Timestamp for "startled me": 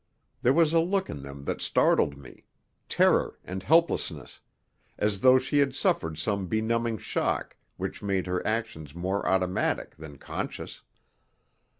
1.61-2.45